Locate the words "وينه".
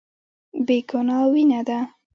1.31-1.61